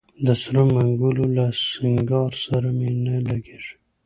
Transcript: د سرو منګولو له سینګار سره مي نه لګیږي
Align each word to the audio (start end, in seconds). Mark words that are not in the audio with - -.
د 0.25 0.27
سرو 0.41 0.63
منګولو 0.75 1.25
له 1.37 1.45
سینګار 1.71 2.31
سره 2.45 2.69
مي 2.77 2.89
نه 3.05 3.15
لګیږي 3.29 3.75